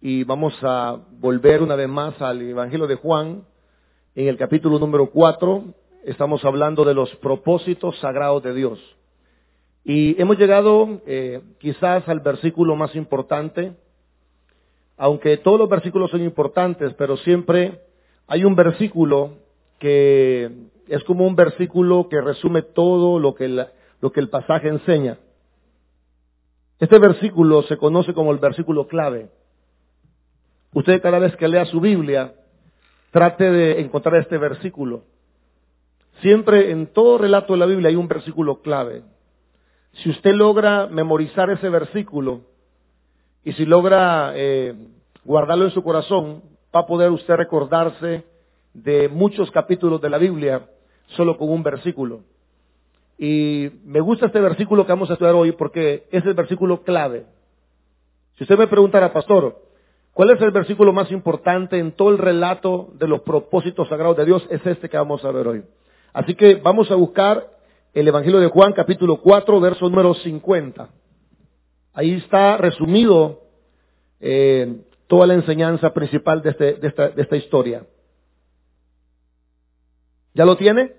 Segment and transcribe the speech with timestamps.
[0.00, 3.44] y vamos a volver una vez más al Evangelio de Juan
[4.14, 5.64] en el capítulo número 4.
[6.04, 8.78] Estamos hablando de los propósitos sagrados de Dios.
[9.84, 13.74] Y hemos llegado eh, quizás al versículo más importante,
[14.96, 17.80] aunque todos los versículos son importantes, pero siempre
[18.26, 19.38] hay un versículo
[19.78, 20.50] que
[20.88, 25.18] es como un versículo que resume todo lo que, lo que el pasaje enseña.
[26.78, 29.30] Este versículo se conoce como el versículo clave.
[30.76, 32.34] Usted cada vez que lea su Biblia,
[33.10, 35.04] trate de encontrar este versículo.
[36.20, 39.02] Siempre en todo relato de la Biblia hay un versículo clave.
[39.94, 42.42] Si usted logra memorizar ese versículo
[43.42, 44.74] y si logra eh,
[45.24, 46.42] guardarlo en su corazón,
[46.74, 48.24] va a poder usted recordarse
[48.74, 50.66] de muchos capítulos de la Biblia
[51.06, 52.20] solo con un versículo.
[53.16, 57.24] Y me gusta este versículo que vamos a estudiar hoy porque es el versículo clave.
[58.36, 59.64] Si usted me preguntara, pastor,
[60.16, 64.24] ¿cuál es el versículo más importante en todo el relato de los propósitos sagrados de
[64.24, 64.46] Dios?
[64.48, 65.62] Es este que vamos a ver hoy.
[66.14, 67.50] Así que vamos a buscar
[67.92, 70.88] el Evangelio de Juan, capítulo 4, verso número 50.
[71.92, 73.42] Ahí está resumido
[74.18, 77.84] eh, toda la enseñanza principal este, de, esta, de esta historia.
[80.32, 80.94] ¿Ya lo tiene?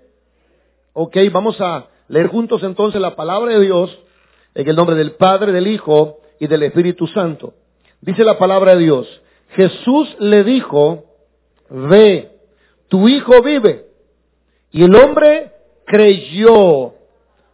[0.92, 3.98] Ok, vamos a leer juntos entonces la palabra de Dios
[4.54, 7.54] en el nombre del Padre, del Hijo y del Espíritu Santo.
[8.00, 11.04] Dice la palabra de Dios, Jesús le dijo,
[11.68, 12.30] ve,
[12.88, 13.86] tu hijo vive.
[14.70, 15.52] Y el hombre
[15.86, 16.94] creyó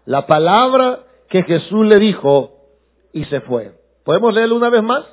[0.05, 2.59] la palabra que Jesús le dijo
[3.12, 3.72] y se fue.
[4.05, 5.05] ¿Podemos leerlo una vez más?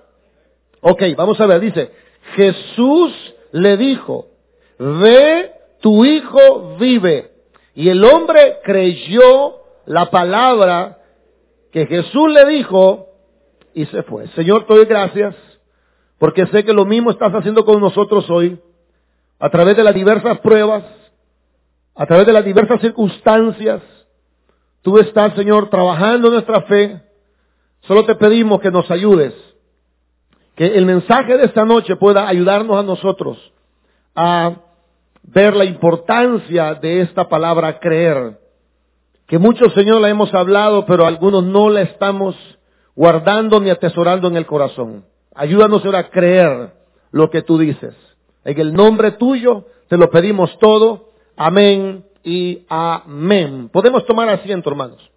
[0.81, 1.91] Ok, vamos a ver, dice,
[2.35, 3.13] Jesús
[3.51, 4.27] le dijo,
[4.77, 7.31] ve, tu hijo vive.
[7.75, 10.97] Y el hombre creyó la palabra
[11.71, 13.07] que Jesús le dijo
[13.73, 14.27] y se fue.
[14.29, 15.35] Señor, te doy gracias
[16.21, 18.59] porque sé que lo mismo estás haciendo con nosotros hoy,
[19.39, 20.83] a través de las diversas pruebas,
[21.95, 23.81] a través de las diversas circunstancias.
[24.83, 27.01] Tú estás, Señor, trabajando nuestra fe.
[27.81, 29.33] Solo te pedimos que nos ayudes,
[30.55, 33.51] que el mensaje de esta noche pueda ayudarnos a nosotros
[34.15, 34.57] a
[35.23, 38.39] ver la importancia de esta palabra creer.
[39.27, 42.35] Que muchos, Señor, la hemos hablado, pero algunos no la estamos
[42.95, 45.05] guardando ni atesorando en el corazón.
[45.33, 46.73] Ayúdanos, Señor, a creer
[47.11, 47.95] lo que tú dices.
[48.43, 51.11] En el nombre tuyo te lo pedimos todo.
[51.35, 53.69] Amén y amén.
[53.69, 55.09] Podemos tomar asiento, hermanos.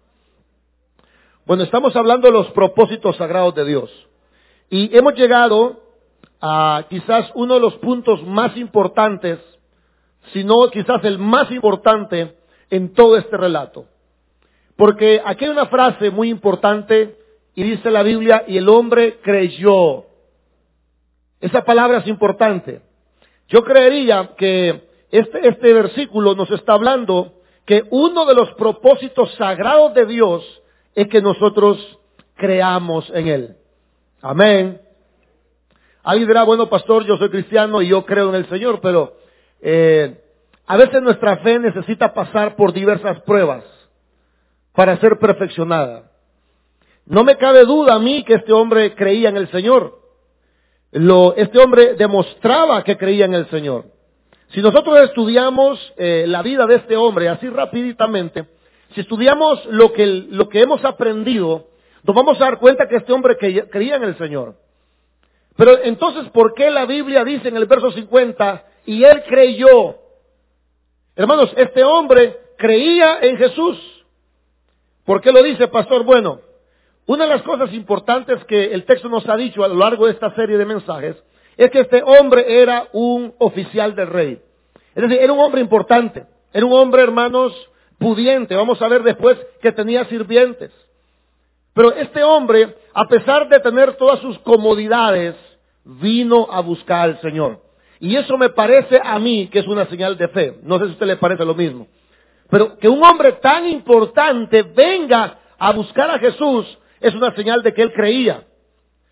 [1.45, 3.91] Bueno, estamos hablando de los propósitos sagrados de Dios.
[4.69, 5.81] Y hemos llegado
[6.41, 9.39] a quizás uno de los puntos más importantes
[10.33, 12.35] sino quizás el más importante
[12.69, 13.85] en todo este relato.
[14.75, 17.17] Porque aquí hay una frase muy importante
[17.55, 20.05] y dice la Biblia, y el hombre creyó.
[21.39, 22.81] Esa palabra es importante.
[23.47, 27.33] Yo creería que este, este versículo nos está hablando
[27.65, 30.61] que uno de los propósitos sagrados de Dios
[30.93, 31.99] es que nosotros
[32.35, 33.55] creamos en Él.
[34.21, 34.81] Amén.
[36.03, 39.17] Alguien dirá, bueno, pastor, yo soy cristiano y yo creo en el Señor, pero
[39.61, 40.21] eh,
[40.67, 43.63] a veces nuestra fe necesita pasar por diversas pruebas
[44.73, 46.11] para ser perfeccionada.
[47.05, 49.99] No me cabe duda a mí que este hombre creía en el Señor.
[50.91, 53.85] Lo, este hombre demostraba que creía en el Señor.
[54.49, 58.45] Si nosotros estudiamos eh, la vida de este hombre así rapiditamente,
[58.93, 61.67] si estudiamos lo que, lo que hemos aprendido,
[62.03, 64.55] nos vamos a dar cuenta que este hombre creía en el Señor.
[65.57, 69.95] Pero entonces, ¿por qué la Biblia dice en el verso 50, y él creyó?
[71.15, 73.77] Hermanos, este hombre creía en Jesús.
[75.05, 76.03] ¿Por qué lo dice, pastor?
[76.03, 76.41] Bueno,
[77.07, 80.13] una de las cosas importantes que el texto nos ha dicho a lo largo de
[80.13, 81.15] esta serie de mensajes
[81.57, 84.41] es que este hombre era un oficial del rey.
[84.95, 86.25] Es decir, era un hombre importante.
[86.51, 87.53] Era un hombre, hermanos,
[87.99, 88.55] pudiente.
[88.55, 90.71] Vamos a ver después que tenía sirvientes.
[91.73, 95.35] Pero este hombre, a pesar de tener todas sus comodidades,
[95.83, 97.61] vino a buscar al Señor.
[97.99, 100.59] Y eso me parece a mí que es una señal de fe.
[100.63, 101.87] No sé si a usted le parece lo mismo.
[102.49, 107.73] Pero que un hombre tan importante venga a buscar a Jesús es una señal de
[107.73, 108.45] que él creía.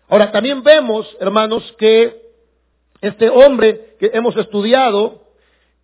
[0.08, 2.22] Ahora, también vemos, hermanos, que
[3.00, 5.22] este hombre que hemos estudiado,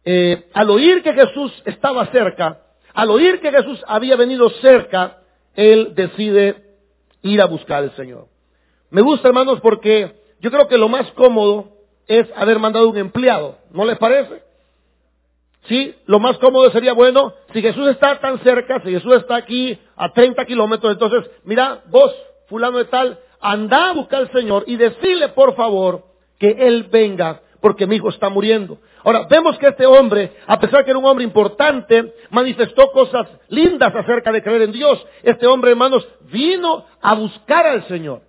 [0.05, 2.63] eh, al oír que Jesús estaba cerca,
[2.95, 5.19] al oír que Jesús había venido cerca,
[5.55, 6.57] él decide
[7.23, 8.27] ir a buscar al Señor.
[8.91, 11.77] Me gusta, hermanos, porque yo creo que lo más cómodo
[12.09, 13.57] es haber mandado un empleado.
[13.71, 14.43] ¿No les parece?
[15.65, 19.79] Sí, lo más cómodo sería, bueno, si Jesús está tan cerca, si Jesús está aquí
[19.97, 22.15] a 30 kilómetros, entonces, mira, vos,
[22.49, 26.05] fulano de tal, anda a buscar al Señor y decirle, por favor,
[26.39, 28.79] que Él venga porque mi hijo está muriendo.
[29.05, 33.29] Ahora, vemos que este hombre, a pesar de que era un hombre importante, manifestó cosas
[33.49, 35.05] lindas acerca de creer en Dios.
[35.23, 38.23] Este hombre, hermanos, vino a buscar al Señor.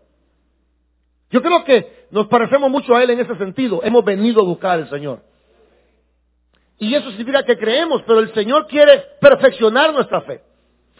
[1.29, 3.81] Yo creo que nos parecemos mucho a Él en ese sentido.
[3.83, 5.21] Hemos venido a buscar al Señor.
[6.81, 10.41] Y eso significa que creemos, pero el Señor quiere perfeccionar nuestra fe.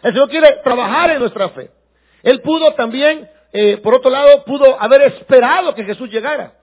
[0.04, 1.72] El Señor quiere trabajar en nuestra fe.
[2.22, 6.54] Él pudo también, eh, por otro lado, pudo haber esperado que Jesús llegara.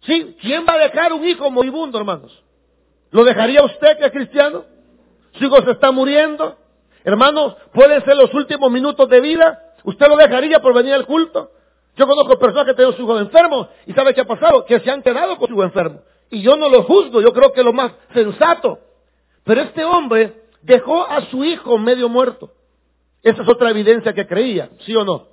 [0.00, 0.38] ¿Sí?
[0.40, 2.42] ¿Quién va a dejar un hijo moribundo, hermanos?
[3.10, 4.64] ¿Lo dejaría usted que es cristiano?
[5.34, 6.56] Su hijo se está muriendo.
[7.04, 9.74] Hermanos, pueden ser los últimos minutos de vida.
[9.82, 11.50] ¿Usted lo dejaría por venir al culto?
[11.94, 14.64] Yo conozco personas que tienen su hijo enfermo y ¿sabe qué ha pasado?
[14.64, 16.00] Que se han quedado con su hijo enfermo.
[16.34, 18.80] Y yo no lo juzgo, yo creo que es lo más sensato.
[19.44, 22.50] Pero este hombre dejó a su hijo medio muerto.
[23.22, 25.28] Esa es otra evidencia que creía, ¿sí o no?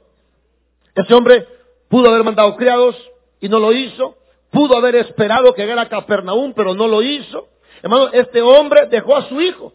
[0.94, 1.48] Ese hombre
[1.90, 2.96] pudo haber mandado criados
[3.40, 4.16] y no lo hizo.
[4.52, 7.48] Pudo haber esperado que llegara a Capernaum, pero no lo hizo.
[7.82, 9.74] Hermano, este hombre dejó a su hijo.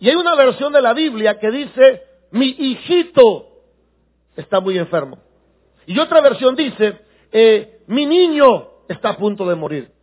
[0.00, 2.02] Y hay una versión de la Biblia que dice,
[2.32, 3.46] mi hijito
[4.34, 5.18] está muy enfermo.
[5.86, 6.98] Y otra versión dice,
[7.30, 9.95] eh, mi niño está a punto de morir.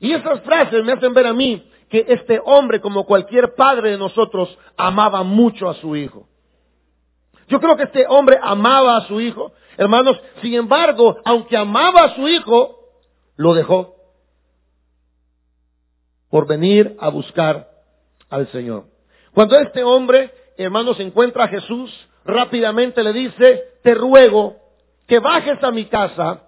[0.00, 3.98] Y esas frases me hacen ver a mí que este hombre, como cualquier padre de
[3.98, 6.28] nosotros, amaba mucho a su hijo.
[7.48, 9.52] Yo creo que este hombre amaba a su hijo.
[9.76, 12.76] Hermanos, sin embargo, aunque amaba a su hijo,
[13.36, 13.94] lo dejó
[16.28, 17.68] por venir a buscar
[18.28, 18.86] al Señor.
[19.32, 21.90] Cuando este hombre, hermanos, encuentra a Jesús,
[22.24, 24.56] rápidamente le dice, te ruego
[25.06, 26.45] que bajes a mi casa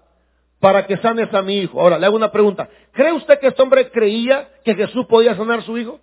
[0.59, 1.79] para que sanes a mi hijo.
[1.79, 2.69] Ahora, le hago una pregunta.
[2.91, 5.99] ¿Cree usted que este hombre creía que Jesús podía sanar a su hijo?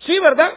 [0.00, 0.52] Sí, ¿verdad?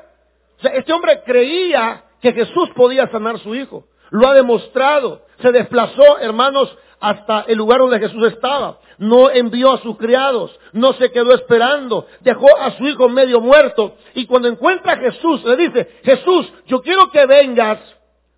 [0.58, 3.86] O sea, este hombre creía que Jesús podía sanar a su hijo.
[4.10, 5.26] Lo ha demostrado.
[5.42, 8.80] Se desplazó, hermanos, hasta el lugar donde Jesús estaba.
[8.98, 10.58] No envió a sus criados.
[10.74, 12.08] No se quedó esperando.
[12.22, 13.96] Dejó a su hijo medio muerto.
[14.16, 17.80] Y cuando encuentra a Jesús, le dice, Jesús, yo quiero que vengas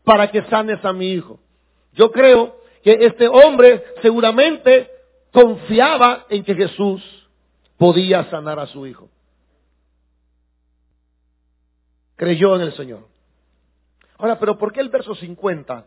[0.04, 1.39] para que sanes a mi hijo.
[1.94, 4.90] Yo creo que este hombre seguramente
[5.31, 7.02] confiaba en que Jesús
[7.78, 9.10] podía sanar a su hijo.
[12.16, 13.08] Creyó en el Señor.
[14.18, 15.86] Ahora, pero ¿por qué el verso 50?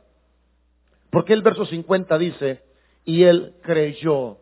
[1.10, 2.62] ¿Por qué el verso 50 dice,
[3.04, 4.38] y él creyó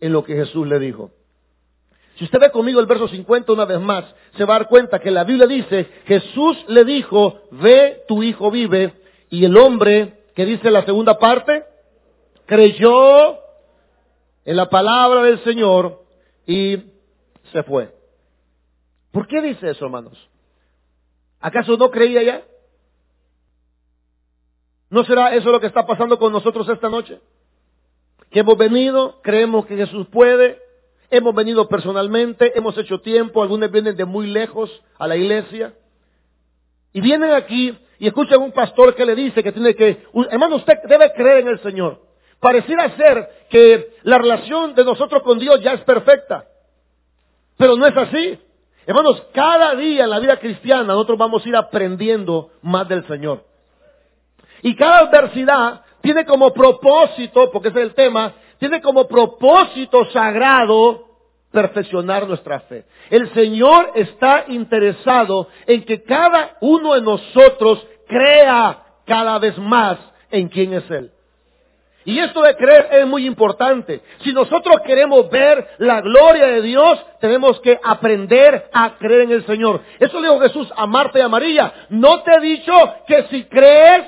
[0.00, 1.10] en lo que Jesús le dijo?
[2.16, 4.04] Si usted ve conmigo el verso 50 una vez más,
[4.36, 8.50] se va a dar cuenta que la Biblia dice, Jesús le dijo, ve, tu hijo
[8.50, 8.94] vive,
[9.28, 11.64] y el hombre ¿Qué dice la segunda parte?
[12.46, 13.38] Creyó
[14.44, 16.02] en la palabra del Señor
[16.46, 16.76] y
[17.52, 17.94] se fue.
[19.12, 20.18] ¿Por qué dice eso, hermanos?
[21.40, 22.44] ¿Acaso no creía ya?
[24.90, 27.20] ¿No será eso lo que está pasando con nosotros esta noche?
[28.30, 30.58] Que hemos venido, creemos que Jesús puede,
[31.10, 35.74] hemos venido personalmente, hemos hecho tiempo, algunos vienen de muy lejos a la iglesia,
[36.92, 40.78] y vienen aquí y escuchan un pastor que le dice que tiene que, hermano, usted
[40.88, 42.00] debe creer en el Señor.
[42.40, 46.46] Pareciera ser que la relación de nosotros con Dios ya es perfecta.
[47.56, 48.38] Pero no es así.
[48.86, 53.44] Hermanos, cada día en la vida cristiana nosotros vamos a ir aprendiendo más del Señor.
[54.62, 61.13] Y cada adversidad tiene como propósito, porque ese es el tema, tiene como propósito sagrado
[61.54, 62.84] perfeccionar nuestra fe.
[63.08, 69.96] El Señor está interesado en que cada uno de nosotros crea cada vez más
[70.30, 71.10] en quién es Él.
[72.06, 74.02] Y esto de creer es muy importante.
[74.22, 79.46] Si nosotros queremos ver la gloria de Dios, tenemos que aprender a creer en el
[79.46, 79.80] Señor.
[79.98, 81.72] Eso dijo Jesús a Marta y a María.
[81.88, 82.72] No te he dicho
[83.06, 84.04] que si crees,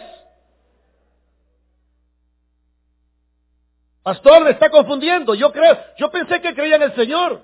[4.07, 5.35] Pastor, me está confundiendo.
[5.35, 7.43] Yo creo, yo pensé que creía en el Señor.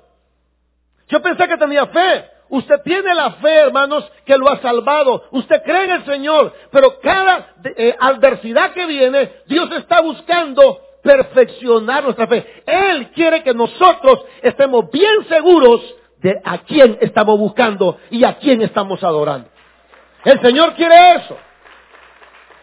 [1.08, 2.24] Yo pensé que tenía fe.
[2.50, 5.24] Usted tiene la fe, hermanos, que lo ha salvado.
[5.32, 6.54] Usted cree en el Señor.
[6.70, 12.62] Pero cada eh, adversidad que viene, Dios está buscando perfeccionar nuestra fe.
[12.64, 15.80] Él quiere que nosotros estemos bien seguros
[16.18, 19.48] de a quién estamos buscando y a quién estamos adorando.
[20.24, 21.36] El Señor quiere eso.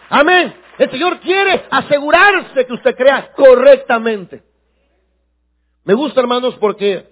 [0.09, 0.68] Amén.
[0.79, 4.41] El Señor quiere asegurarse que usted crea correctamente.
[5.83, 7.05] Me gusta, hermanos, porque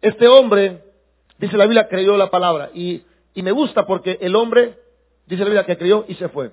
[0.00, 0.82] este hombre,
[1.36, 2.70] dice la Biblia, creyó la palabra.
[2.72, 3.02] Y,
[3.34, 4.78] y me gusta porque el hombre,
[5.26, 6.52] dice la Biblia, que creyó y se fue.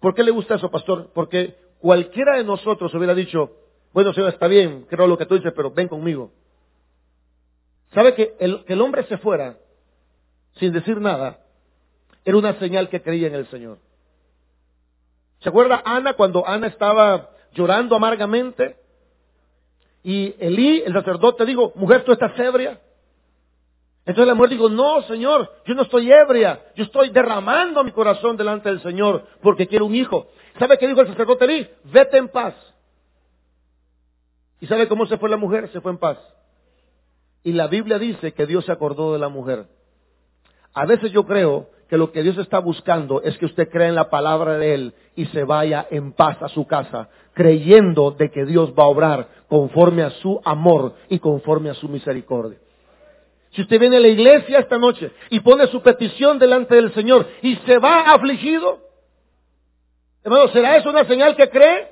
[0.00, 1.12] ¿Por qué le gusta eso, pastor?
[1.14, 3.52] Porque cualquiera de nosotros hubiera dicho,
[3.92, 6.32] bueno, Señor, está bien, creo lo que tú dices, pero ven conmigo.
[7.94, 9.58] ¿Sabe que el, que el hombre se fuera
[10.54, 11.38] sin decir nada
[12.24, 13.78] era una señal que creía en el Señor?
[15.40, 18.76] ¿Se acuerda Ana cuando Ana estaba llorando amargamente?
[20.02, 22.80] Y Elí, el sacerdote, dijo, mujer, ¿tú estás ebria?
[24.06, 28.36] Entonces la mujer dijo, no, Señor, yo no estoy ebria, yo estoy derramando mi corazón
[28.36, 30.28] delante del Señor porque quiero un hijo.
[30.58, 31.68] ¿Sabe qué dijo el sacerdote Elí?
[31.84, 32.54] Vete en paz.
[34.60, 35.68] ¿Y sabe cómo se fue la mujer?
[35.72, 36.18] Se fue en paz.
[37.44, 39.66] Y la Biblia dice que Dios se acordó de la mujer.
[40.72, 43.94] A veces yo creo que lo que Dios está buscando es que usted crea en
[43.94, 48.44] la palabra de Él y se vaya en paz a su casa, creyendo de que
[48.44, 52.58] Dios va a obrar conforme a su amor y conforme a su misericordia.
[53.52, 57.26] Si usted viene a la iglesia esta noche y pone su petición delante del Señor
[57.40, 58.80] y se va afligido,
[60.22, 61.88] hermano, ¿será eso una señal que cree?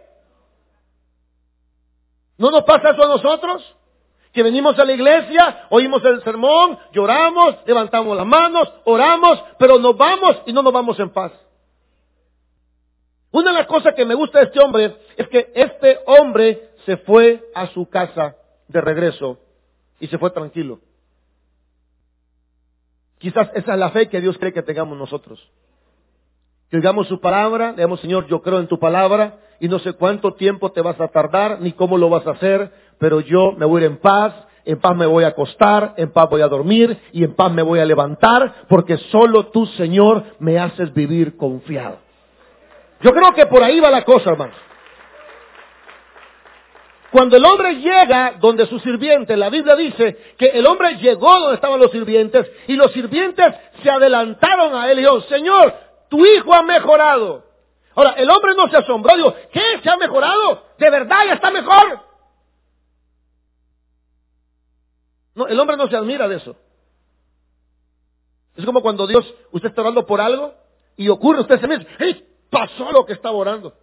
[2.37, 3.77] ¿No nos pasa eso a nosotros?
[4.37, 9.97] Que venimos a la iglesia, oímos el sermón, lloramos, levantamos las manos, oramos, pero nos
[9.97, 11.33] vamos y no nos vamos en paz.
[13.31, 16.99] Una de las cosas que me gusta de este hombre es que este hombre se
[16.99, 18.37] fue a su casa
[18.69, 19.39] de regreso
[20.01, 20.81] y se fue tranquilo.
[23.17, 25.51] Quizás esa es la fe que Dios cree que tengamos nosotros.
[26.71, 30.35] Que oigamos su palabra, digamos, Señor, yo creo en tu palabra y no sé cuánto
[30.35, 33.83] tiempo te vas a tardar ni cómo lo vas a hacer, pero yo me voy
[33.83, 36.99] a ir en paz, en paz me voy a acostar, en paz voy a dormir
[37.13, 41.99] y en paz me voy a levantar, porque solo tú, Señor, me haces vivir confiado.
[43.01, 44.57] Yo creo que por ahí va la cosa, hermanos.
[47.13, 51.55] Cuando el hombre llega donde su sirviente, la Biblia dice que el hombre llegó donde
[51.55, 56.53] estaban los sirvientes y los sirvientes se adelantaron a él y dijeron, Señor, tu hijo
[56.55, 57.45] ha mejorado.
[57.95, 59.81] Ahora, el hombre no se asombró, dijo, ¿qué?
[59.83, 60.65] ¿Se ha mejorado?
[60.79, 62.01] ¿De verdad ya está mejor?
[65.35, 66.57] No, el hombre no se admira de eso.
[68.57, 70.55] Es como cuando Dios, usted está orando por algo
[70.97, 72.27] y ocurre, usted se mira, ¡hey!
[72.51, 73.75] Pasó lo que estaba orando.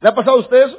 [0.00, 0.78] ¿Le ha pasado a usted eso?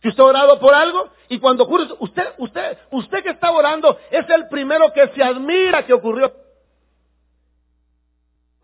[0.00, 3.98] Que usted ha orado por algo y cuando ocurre, usted, usted, usted que está orando
[4.10, 6.32] es el primero que se admira que ocurrió.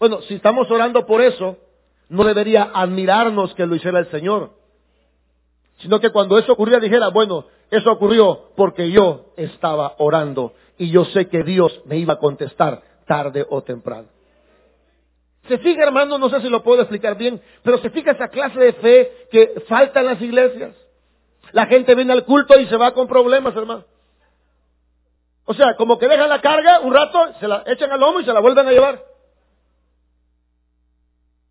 [0.04, 1.56] Bueno, si estamos orando por eso,
[2.10, 4.50] no debería admirarnos que lo hiciera el Señor,
[5.78, 11.06] sino que cuando eso ocurría dijera, bueno, eso ocurrió porque yo estaba orando y yo
[11.06, 14.08] sé que Dios me iba a contestar tarde o temprano.
[15.48, 18.60] Se fija, hermano, no sé si lo puedo explicar bien, pero se fija esa clase
[18.60, 20.76] de fe que falta en las iglesias.
[21.52, 23.86] La gente viene al culto y se va con problemas, hermano.
[25.46, 28.26] O sea, como que dejan la carga un rato, se la echan al lomo y
[28.26, 29.13] se la vuelven a llevar.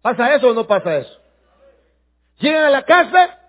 [0.03, 1.19] ¿Pasa eso o no pasa eso?
[2.37, 3.39] Llegan a la casa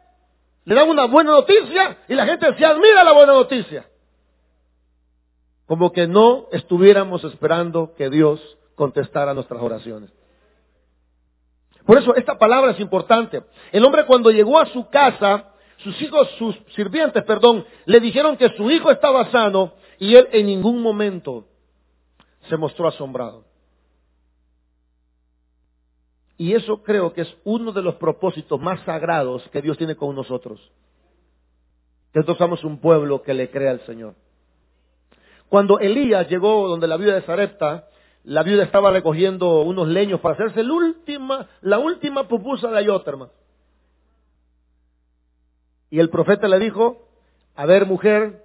[0.64, 3.86] le dan una buena noticia y la gente se admira la buena noticia.
[5.66, 8.40] Como que no estuviéramos esperando que Dios
[8.74, 10.10] contestara nuestras oraciones.
[11.86, 13.42] Por eso esta palabra es importante.
[13.72, 18.48] El hombre cuando llegó a su casa, sus hijos, sus sirvientes, perdón, le dijeron que
[18.56, 21.46] su hijo estaba sano y él en ningún momento
[22.48, 23.44] se mostró asombrado.
[26.36, 30.14] Y eso creo que es uno de los propósitos más sagrados que Dios tiene con
[30.14, 30.60] nosotros.
[32.12, 34.14] Que nosotros somos un pueblo que le crea al Señor.
[35.48, 37.88] Cuando Elías llegó donde la viuda de Sarepta,
[38.24, 43.28] la viuda estaba recogiendo unos leños para hacerse la última, la última pupusa de Ayoterma.
[45.90, 47.06] Y el profeta le dijo,
[47.54, 48.42] a ver mujer,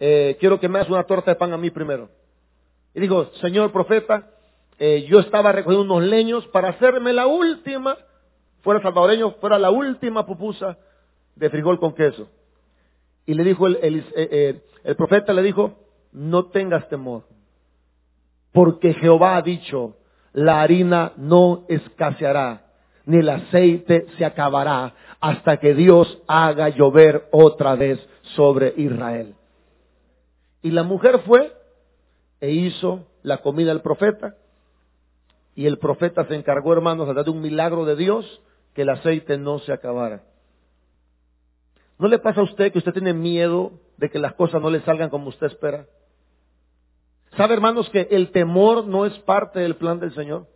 [0.00, 2.08] eh, quiero que me hagas una torta de pan a mí primero.
[2.94, 4.30] Y dijo, señor profeta,
[4.82, 7.98] eh, yo estaba recogiendo unos leños para hacerme la última,
[8.62, 10.78] fuera salvadoreño, fuera la última pupusa
[11.36, 12.30] de frijol con queso.
[13.26, 15.74] Y le dijo el, eh, eh, el profeta, le dijo,
[16.12, 17.24] no tengas temor,
[18.52, 19.96] porque Jehová ha dicho,
[20.32, 22.72] la harina no escaseará,
[23.04, 28.00] ni el aceite se acabará, hasta que Dios haga llover otra vez
[28.34, 29.34] sobre Israel.
[30.62, 31.52] Y la mujer fue
[32.40, 34.36] e hizo la comida del profeta,
[35.54, 38.42] y el profeta se encargó, hermanos, a de un milagro de Dios,
[38.74, 40.22] que el aceite no se acabara.
[41.98, 44.80] ¿No le pasa a usted que usted tiene miedo de que las cosas no le
[44.80, 45.86] salgan como usted espera?
[47.36, 50.46] ¿Sabe, hermanos, que el temor no es parte del plan del Señor?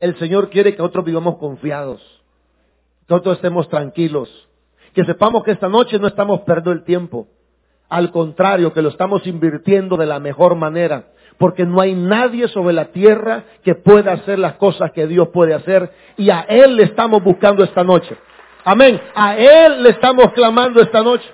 [0.00, 2.00] El Señor quiere que nosotros vivamos confiados,
[3.06, 4.28] que nosotros estemos tranquilos,
[4.92, 7.28] que sepamos que esta noche no estamos perdiendo el tiempo.
[7.88, 12.74] Al contrario, que lo estamos invirtiendo de la mejor manera porque no hay nadie sobre
[12.74, 16.84] la tierra que pueda hacer las cosas que Dios puede hacer y a Él le
[16.84, 18.16] estamos buscando esta noche.
[18.64, 19.00] Amén.
[19.14, 21.28] A Él le estamos clamando esta noche.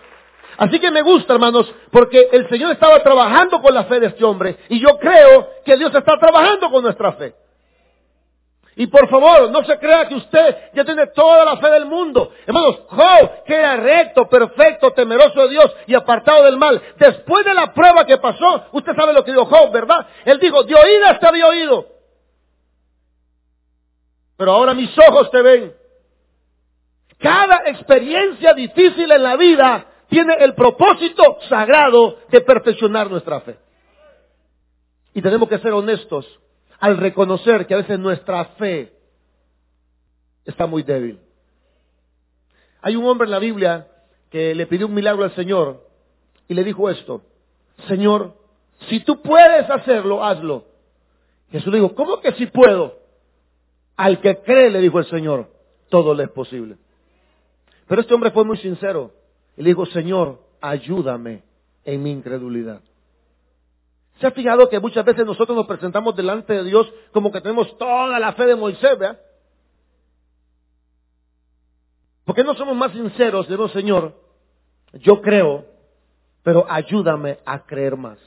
[0.57, 4.25] Así que me gusta, hermanos, porque el Señor estaba trabajando con la fe de este
[4.25, 7.35] hombre y yo creo que Dios está trabajando con nuestra fe.
[8.77, 12.33] Y por favor, no se crea que usted ya tiene toda la fe del mundo.
[12.47, 16.81] Hermanos, Job, que era recto, perfecto, temeroso de Dios y apartado del mal.
[16.97, 20.07] Después de la prueba que pasó, usted sabe lo que dijo Job, ¿verdad?
[20.25, 21.87] Él dijo, de oídas te había oído.
[24.37, 25.75] Pero ahora mis ojos te ven.
[27.19, 33.59] Cada experiencia difícil en la vida tiene el propósito sagrado de perfeccionar nuestra fe.
[35.13, 36.27] Y tenemos que ser honestos
[36.81, 38.93] al reconocer que a veces nuestra fe
[40.45, 41.21] está muy débil.
[42.81, 43.87] Hay un hombre en la Biblia
[44.31, 45.87] que le pidió un milagro al Señor
[46.49, 47.23] y le dijo esto,
[47.87, 48.35] Señor,
[48.89, 50.65] si tú puedes hacerlo, hazlo.
[51.53, 52.99] Jesús le dijo, ¿cómo que si puedo?
[53.97, 55.51] Al que cree, le dijo el Señor,
[55.91, 56.77] todo le es posible.
[57.87, 59.13] Pero este hombre fue muy sincero
[59.57, 61.43] y le dijo, Señor, ayúdame
[61.85, 62.81] en mi incredulidad.
[64.21, 67.77] ¿Se ha fijado que muchas veces nosotros nos presentamos delante de Dios como que tenemos
[67.79, 69.19] toda la fe de Moisés, ¿verdad?
[72.25, 73.49] ¿Por qué no somos más sinceros?
[73.49, 74.15] Digo, Señor,
[74.93, 75.65] yo creo,
[76.43, 78.19] pero ayúdame a creer más.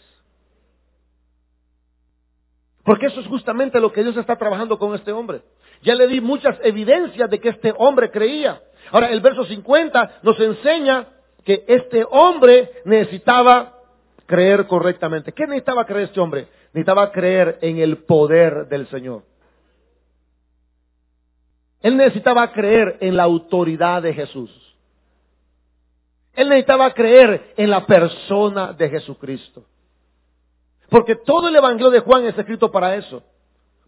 [2.83, 5.43] Porque eso es justamente lo que Dios está trabajando con este hombre.
[5.83, 8.61] Ya le di muchas evidencias de que este hombre creía.
[8.91, 11.07] Ahora, el verso 50 nos enseña
[11.45, 13.72] que este hombre necesitaba
[14.25, 15.31] creer correctamente.
[15.33, 16.47] ¿Qué necesitaba creer este hombre?
[16.73, 19.23] Necesitaba creer en el poder del Señor.
[21.81, 24.49] Él necesitaba creer en la autoridad de Jesús.
[26.33, 29.65] Él necesitaba creer en la persona de Jesucristo.
[30.89, 33.23] Porque todo el Evangelio de Juan es escrito para eso.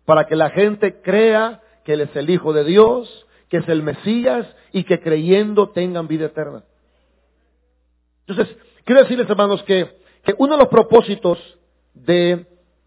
[0.05, 3.81] Para que la gente crea que Él es el Hijo de Dios, que es el
[3.81, 6.63] Mesías y que creyendo tengan vida eterna.
[8.27, 11.38] Entonces, quiero decirles hermanos que que uno de los propósitos
[11.94, 12.46] de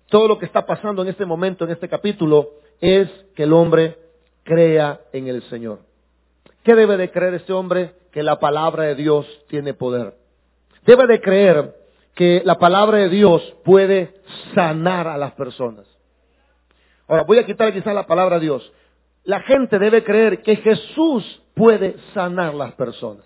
[0.08, 3.96] todo lo que está pasando en este momento, en este capítulo, es que el hombre
[4.42, 5.78] crea en el Señor.
[6.64, 7.94] ¿Qué debe de creer este hombre?
[8.12, 10.14] Que la palabra de Dios tiene poder.
[10.84, 11.74] Debe de creer
[12.14, 14.14] que la palabra de Dios puede
[14.54, 15.86] sanar a las personas.
[17.06, 18.72] Ahora, voy a quitar quizás la palabra de Dios.
[19.24, 23.24] La gente debe creer que Jesús puede sanar las personas.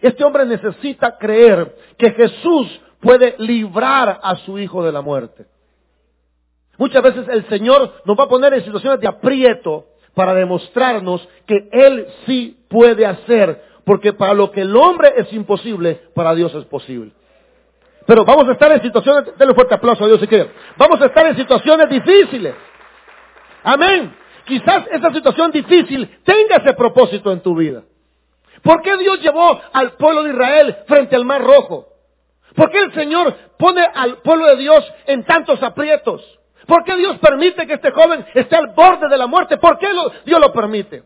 [0.00, 5.46] Este hombre necesita creer que Jesús puede librar a su hijo de la muerte.
[6.78, 11.68] Muchas veces el Señor nos va a poner en situaciones de aprieto para demostrarnos que
[11.72, 16.64] Él sí puede hacer, porque para lo que el hombre es imposible, para Dios es
[16.64, 17.12] posible.
[18.06, 20.50] Pero vamos a estar en situaciones, denle fuerte aplauso a Dios si quiere.
[20.76, 22.54] Vamos a estar en situaciones difíciles.
[23.64, 24.14] Amén.
[24.44, 27.82] Quizás esa situación difícil tenga ese propósito en tu vida.
[28.62, 31.88] ¿Por qué Dios llevó al pueblo de Israel frente al mar rojo?
[32.54, 36.22] ¿Por qué el Señor pone al pueblo de Dios en tantos aprietos?
[36.66, 39.56] ¿Por qué Dios permite que este joven esté al borde de la muerte?
[39.58, 39.88] ¿Por qué
[40.24, 41.04] Dios lo permite?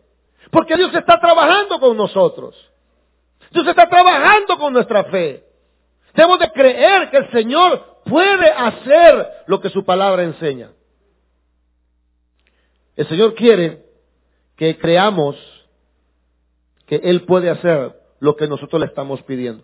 [0.50, 2.56] Porque Dios está trabajando con nosotros.
[3.50, 5.44] Dios está trabajando con nuestra fe.
[6.14, 10.70] Debemos de creer que el Señor puede hacer lo que su palabra enseña.
[12.96, 13.84] El Señor quiere
[14.56, 15.36] que creamos
[16.90, 19.62] que Él puede hacer lo que nosotros le estamos pidiendo.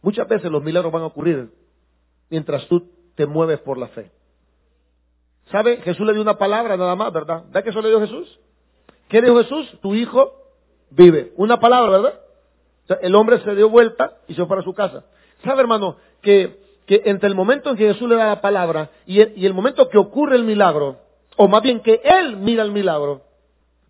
[0.00, 1.50] Muchas veces los milagros van a ocurrir
[2.30, 4.12] mientras tú te mueves por la fe.
[5.50, 5.78] ¿Sabe?
[5.78, 7.46] Jesús le dio una palabra nada más, ¿verdad?
[7.46, 8.38] ¿Verdad que eso le dio Jesús?
[9.08, 9.76] ¿Qué dijo Jesús?
[9.82, 10.34] Tu hijo
[10.90, 11.32] vive.
[11.36, 12.20] Una palabra, ¿verdad?
[13.02, 15.04] el hombre se dio vuelta y se fue para su casa.
[15.42, 15.96] ¿Sabe, hermano?
[16.22, 19.98] Que, entre el momento en que Jesús le da la palabra y el momento que
[19.98, 20.98] ocurre el milagro,
[21.36, 23.22] o más bien que él mira el milagro,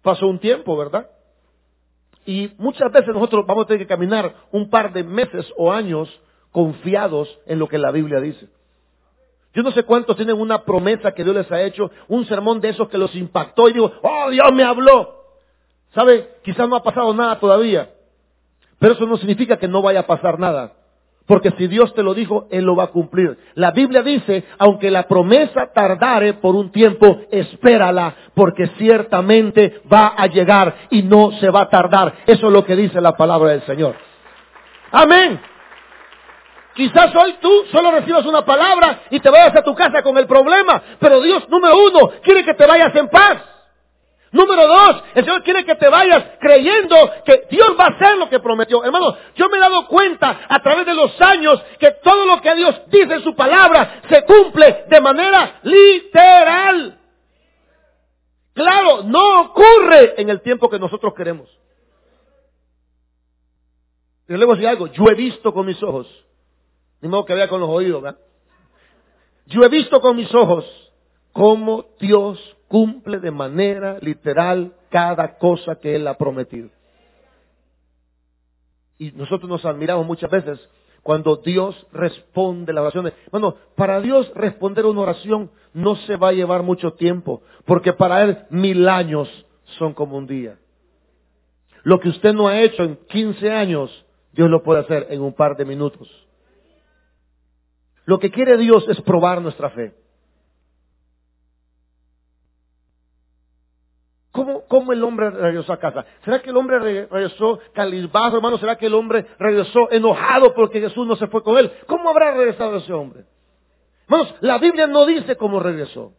[0.01, 1.11] pasó un tiempo, ¿verdad?
[2.27, 6.09] Y muchas veces nosotros vamos a tener que caminar un par de meses o años
[6.51, 8.49] confiados en lo que la Biblia dice.
[9.55, 12.71] Yo no sé cuántos tienen una promesa que Dios les ha hecho, un sermón de
[12.71, 15.15] esos que los impactó y digo, oh Dios me habló.
[15.95, 16.29] ¿Sabe?
[16.43, 17.91] Quizás no ha pasado nada todavía.
[18.79, 20.75] Pero eso no significa que no vaya a pasar nada.
[21.27, 23.37] Porque si Dios te lo dijo, Él lo va a cumplir.
[23.55, 30.27] La Biblia dice, aunque la promesa tardare por un tiempo, espérala, porque ciertamente va a
[30.29, 32.15] llegar y no se va a tardar.
[32.27, 33.97] Eso es lo que dice la palabra del Señor.
[34.93, 35.41] Amén.
[36.75, 40.27] Quizás hoy tú solo recibas una palabra y te vayas a tu casa con el
[40.27, 43.56] problema, pero Dios, número uno, quiere que te vayas en paz.
[44.37, 46.95] Número dos, el Señor quiere que te vayas creyendo
[47.25, 48.85] que Dios va a hacer lo que prometió.
[48.85, 52.55] Hermano, yo me he dado cuenta a través de los años que todo lo que
[52.55, 56.99] Dios dice en su palabra se cumple de manera literal.
[58.53, 61.49] Claro, no ocurre en el tiempo que nosotros queremos.
[64.29, 66.07] Yo le voy a decir algo, yo he visto con mis ojos,
[67.01, 68.21] ni modo que vea con los oídos, ¿verdad?
[69.47, 70.67] Yo he visto con mis ojos
[71.33, 76.71] cómo Dios cumple de manera literal cada cosa que Él ha prometido.
[78.99, 80.69] Y nosotros nos admiramos muchas veces
[81.03, 83.13] cuando Dios responde las oraciones.
[83.31, 88.23] Bueno, para Dios responder una oración no se va a llevar mucho tiempo, porque para
[88.23, 89.29] Él mil años
[89.79, 90.59] son como un día.
[91.85, 95.33] Lo que usted no ha hecho en 15 años, Dios lo puede hacer en un
[95.33, 96.09] par de minutos.
[98.05, 99.95] Lo que quiere Dios es probar nuestra fe.
[104.69, 106.05] ¿Cómo, ¿Cómo, el hombre regresó a casa?
[106.25, 108.59] ¿Será que el hombre regresó calisbajo, hermano?
[108.59, 111.71] ¿Será que el hombre regresó enojado porque Jesús no se fue con él?
[111.87, 113.25] ¿Cómo habrá regresado ese hombre?
[114.09, 116.13] Hermanos, la Biblia no dice cómo regresó.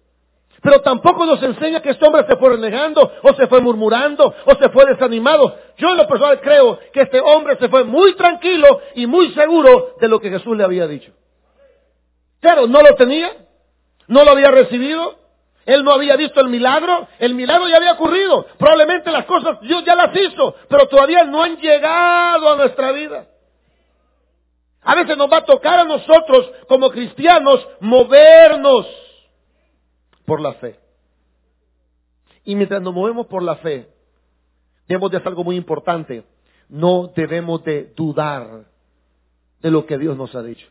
[0.61, 4.55] Pero tampoco nos enseña que este hombre se fue renegando, o se fue murmurando, o
[4.55, 5.55] se fue desanimado.
[5.77, 9.95] Yo en lo personal creo que este hombre se fue muy tranquilo y muy seguro
[9.99, 11.13] de lo que Jesús le había dicho.
[12.39, 13.31] Claro, no lo tenía,
[14.07, 15.17] no lo había recibido,
[15.67, 18.45] él no había visto el milagro, el milagro ya había ocurrido.
[18.57, 23.27] Probablemente las cosas Dios ya las hizo, pero todavía no han llegado a nuestra vida.
[24.81, 28.87] A veces nos va a tocar a nosotros como cristianos movernos
[30.23, 30.79] por la fe.
[32.45, 33.89] Y mientras nos movemos por la fe,
[34.87, 36.23] debemos de hacer algo muy importante.
[36.69, 38.63] No debemos de dudar
[39.59, 40.65] de lo que Dios nos ha dicho.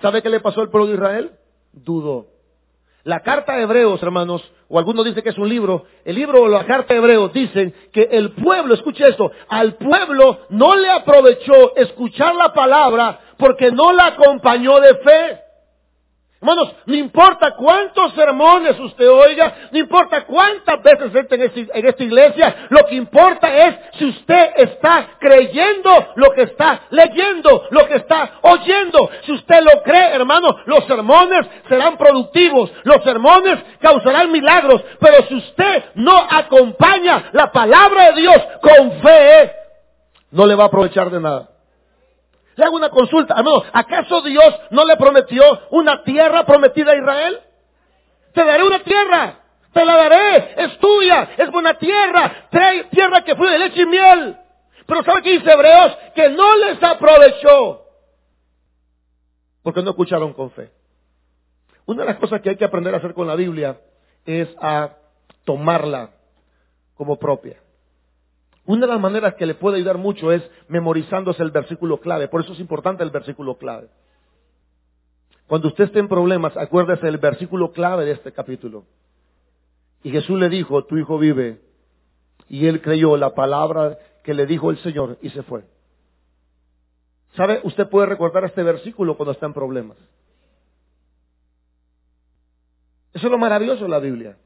[0.00, 1.32] ¿Sabe qué le pasó al pueblo de Israel?
[1.72, 2.28] Dudó.
[3.04, 6.48] La carta de Hebreos, hermanos, o algunos dicen que es un libro, el libro o
[6.48, 11.74] la carta de Hebreos dicen que el pueblo, escuche esto, al pueblo no le aprovechó
[11.76, 15.41] escuchar la palabra porque no la acompañó de fe.
[16.42, 22.66] Hermanos, no importa cuántos sermones usted oiga, no importa cuántas veces entre en esta iglesia,
[22.68, 28.40] lo que importa es si usted está creyendo lo que está leyendo, lo que está
[28.42, 29.08] oyendo.
[29.24, 35.36] Si usted lo cree, hermano, los sermones serán productivos, los sermones causarán milagros, pero si
[35.36, 39.52] usted no acompaña la palabra de Dios con fe,
[40.32, 41.51] no le va a aprovechar de nada.
[42.56, 47.40] Le hago una consulta, hermano, ¿acaso Dios no le prometió una tierra prometida a Israel?
[48.34, 49.38] Te daré una tierra,
[49.72, 52.48] te la daré, es tuya, es buena tierra,
[52.90, 54.36] tierra que fue de leche y miel.
[54.86, 55.96] Pero ¿sabe qué dice Hebreos?
[56.14, 57.86] Que no les aprovechó.
[59.62, 60.70] Porque no escucharon con fe.
[61.86, 63.80] Una de las cosas que hay que aprender a hacer con la Biblia
[64.26, 64.90] es a
[65.44, 66.10] tomarla
[66.94, 67.61] como propia.
[68.64, 72.28] Una de las maneras que le puede ayudar mucho es memorizándose el versículo clave.
[72.28, 73.88] Por eso es importante el versículo clave.
[75.48, 78.84] Cuando usted esté en problemas, acuérdese del versículo clave de este capítulo.
[80.04, 81.60] Y Jesús le dijo, tu hijo vive.
[82.48, 85.64] Y él creyó la palabra que le dijo el Señor y se fue.
[87.36, 87.60] ¿Sabe?
[87.64, 89.96] Usted puede recordar este versículo cuando está en problemas.
[93.12, 94.36] Eso es lo maravilloso de la Biblia.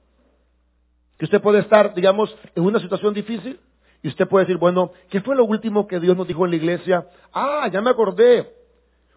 [1.18, 3.60] Que usted puede estar, digamos, en una situación difícil
[4.06, 6.56] y usted puede decir, bueno, ¿qué fue lo último que Dios nos dijo en la
[6.58, 7.08] iglesia?
[7.32, 8.54] Ah, ya me acordé.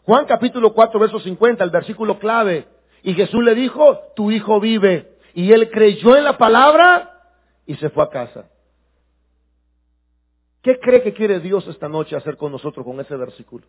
[0.01, 2.67] Juan capítulo 4, verso 50, el versículo clave.
[3.03, 5.15] Y Jesús le dijo, tu hijo vive.
[5.35, 7.21] Y él creyó en la palabra
[7.67, 8.49] y se fue a casa.
[10.63, 13.67] ¿Qué cree que quiere Dios esta noche hacer con nosotros con ese versículo?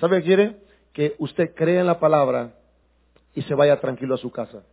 [0.00, 0.56] ¿Sabe qué quiere?
[0.92, 2.56] Que usted crea en la palabra
[3.36, 4.64] y se vaya tranquilo a su casa.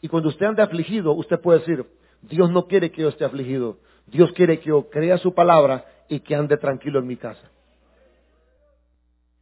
[0.00, 1.84] Y cuando usted ande afligido, usted puede decir,
[2.22, 3.78] Dios no quiere que yo esté afligido.
[4.06, 7.50] Dios quiere que yo crea su palabra y que ande tranquilo en mi casa.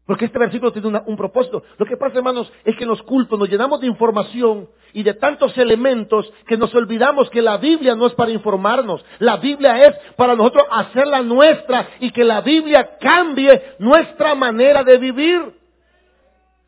[0.07, 1.65] Porque este versículo tiene un propósito.
[1.79, 5.15] Lo que pasa, hermanos, es que en los cultos nos llenamos de información y de
[5.15, 9.05] tantos elementos que nos olvidamos que la Biblia no es para informarnos.
[9.19, 14.97] La Biblia es para nosotros hacerla nuestra y que la Biblia cambie nuestra manera de
[14.97, 15.53] vivir.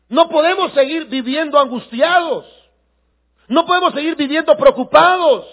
[0.09, 2.58] No podemos seguir viviendo angustiados.
[3.49, 5.45] No podemos seguir viviendo preocupados.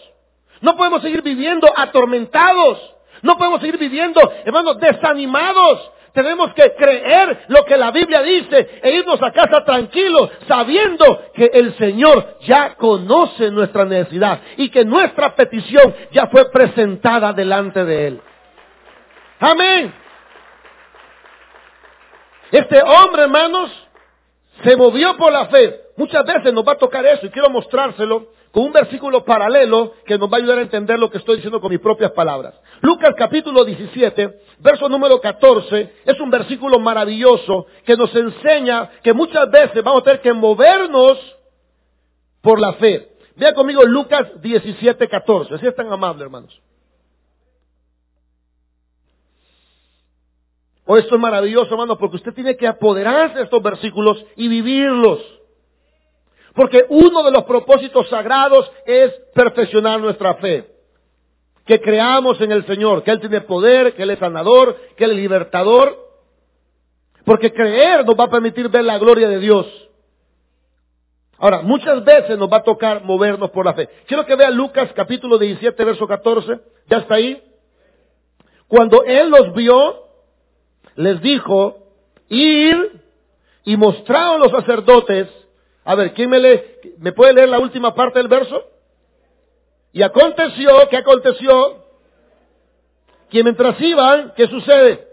[0.61, 2.95] No podemos seguir viviendo atormentados.
[3.23, 5.91] No podemos seguir viviendo, hermanos, desanimados.
[6.13, 11.51] Tenemos que creer lo que la Biblia dice e irnos a casa tranquilos, sabiendo que
[11.53, 18.07] el Señor ya conoce nuestra necesidad y que nuestra petición ya fue presentada delante de
[18.07, 18.21] Él.
[19.41, 19.95] Amén.
[22.51, 23.71] Este hombre, hermanos,
[24.63, 25.86] se movió por la fe.
[25.97, 30.19] Muchas veces nos va a tocar eso y quiero mostrárselo con un versículo paralelo que
[30.19, 32.55] nos va a ayudar a entender lo que estoy diciendo con mis propias palabras.
[32.83, 39.51] Lucas capítulo 17, verso número 14, es un versículo maravilloso que nos enseña que muchas
[39.51, 41.19] veces vamos a tener que movernos
[42.43, 43.09] por la fe.
[43.37, 46.61] Vea conmigo Lucas 17, 14, así es tan amable hermanos.
[50.85, 55.21] Oh, esto es maravilloso, hermano, porque usted tiene que apoderarse de estos versículos y vivirlos.
[56.57, 60.67] Porque uno de los propósitos sagrados es perfeccionar nuestra fe.
[61.67, 65.11] Que creamos en el Señor, que Él tiene poder, que Él es sanador, que Él
[65.11, 65.97] es libertador.
[67.27, 69.67] Porque creer nos va a permitir ver la gloria de Dios.
[71.39, 73.91] Ahora, muchas veces nos va a tocar movernos por la fe.
[74.07, 76.59] Quiero que vea Lucas capítulo 17, verso 14.
[76.89, 77.43] ¿Ya está ahí?
[78.67, 80.05] Cuando Él los vio,
[80.95, 81.77] les dijo,
[82.31, 83.03] ir
[83.65, 85.29] y mostraron los sacerdotes.
[85.87, 86.61] A ver, ¿quién me lee?
[86.99, 88.61] ¿Me puede leer la última parte del verso?
[89.93, 91.85] Y aconteció, ¿qué aconteció?
[93.31, 95.07] Que mientras iban, ¿qué sucede?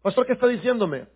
[0.00, 1.06] Pastor, ¿qué está diciéndome?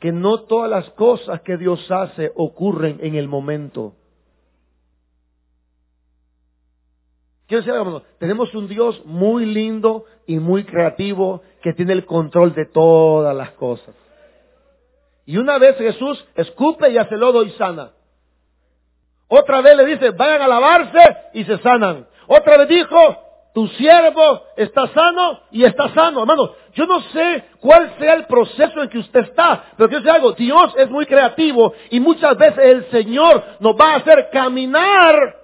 [0.00, 3.94] Que no todas las cosas que Dios hace ocurren en el momento.
[7.46, 12.64] Quiero decir tenemos un Dios muy lindo y muy creativo que tiene el control de
[12.64, 13.94] todas las cosas.
[15.28, 17.90] Y una vez Jesús escupe y hace lodo y sana.
[19.28, 22.08] Otra vez le dice, vayan a lavarse y se sanan.
[22.26, 22.98] Otra vez dijo,
[23.52, 26.20] tu siervo está sano y está sano.
[26.20, 30.16] Hermano, yo no sé cuál sea el proceso en que usted está, pero quiero decir
[30.16, 35.36] algo, Dios es muy creativo y muchas veces el Señor nos va a hacer caminar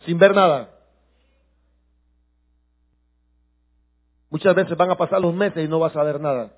[0.00, 0.68] sin ver nada.
[4.28, 6.50] Muchas veces van a pasar los meses y no vas a ver nada.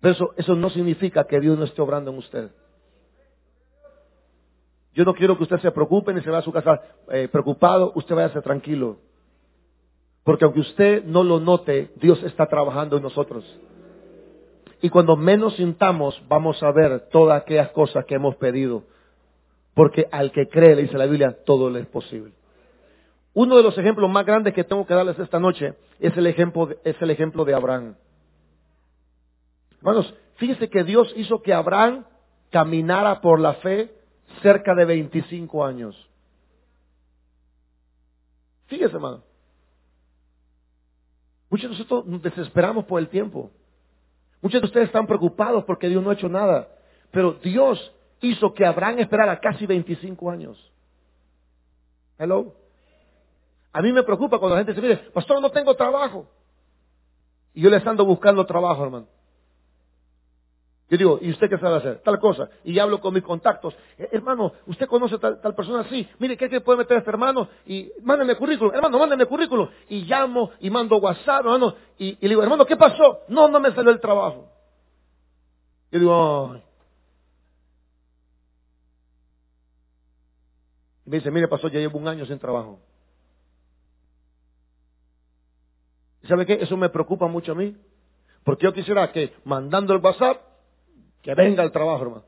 [0.00, 2.50] Pero eso, eso no significa que Dios no esté obrando en usted.
[4.94, 7.92] Yo no quiero que usted se preocupe ni se vaya a su casa eh, preocupado,
[7.94, 8.98] usted ser tranquilo.
[10.24, 13.44] Porque aunque usted no lo note, Dios está trabajando en nosotros.
[14.82, 18.84] Y cuando menos sintamos, vamos a ver todas aquellas cosas que hemos pedido.
[19.74, 22.32] Porque al que cree, le dice la Biblia, todo le es posible.
[23.32, 26.68] Uno de los ejemplos más grandes que tengo que darles esta noche es el ejemplo
[26.82, 27.94] es el ejemplo de Abraham.
[29.80, 32.04] Hermanos, fíjese que Dios hizo que Abraham
[32.50, 33.94] caminara por la fe
[34.42, 36.08] cerca de 25 años.
[38.66, 39.22] Fíjese, hermano.
[41.48, 43.50] Muchos de nosotros nos desesperamos por el tiempo.
[44.40, 46.68] Muchos de ustedes están preocupados porque Dios no ha hecho nada.
[47.10, 50.72] Pero Dios hizo que Abraham esperara casi 25 años.
[52.18, 52.54] Hello.
[53.72, 56.26] A mí me preocupa cuando la gente se dice, pastor, no tengo trabajo.
[57.54, 59.06] Y yo les ando buscando trabajo, hermano.
[60.90, 62.00] Yo digo, ¿y usted qué sabe hacer?
[62.02, 62.50] Tal cosa.
[62.64, 63.74] Y hablo con mis contactos.
[63.96, 65.84] Eh, hermano, ¿usted conoce tal, tal persona?
[65.88, 66.08] Sí.
[66.18, 67.48] Mire, ¿qué que puede meter este hermano?
[67.64, 68.74] Y mándeme currículum.
[68.74, 69.68] Hermano, mándeme currículum.
[69.88, 71.76] Y llamo y mando WhatsApp, hermano.
[71.96, 73.20] Y, y le digo, hermano, ¿qué pasó?
[73.28, 74.48] No, no me salió el trabajo.
[75.92, 76.62] Yo digo, ay.
[81.06, 82.80] Y me dice, mire, pasó, ya llevo un año sin trabajo.
[86.20, 86.54] ¿Y sabe qué?
[86.54, 87.76] Eso me preocupa mucho a mí.
[88.42, 90.49] Porque yo quisiera que mandando el WhatsApp,
[91.22, 92.24] que venga el trabajo, hermano.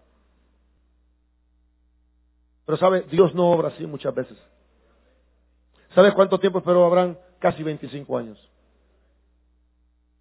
[2.67, 4.39] Pero sabe, Dios no obra así muchas veces.
[5.95, 7.17] ¿Sabe cuánto tiempo esperó Abraham?
[7.39, 8.53] Casi 25 años.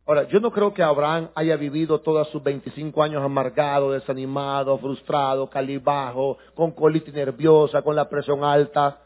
[0.05, 5.49] Ahora, yo no creo que Abraham haya vivido todos sus 25 años amargado, desanimado, frustrado,
[5.49, 8.99] calibajo, con colitis nerviosa, con la presión alta.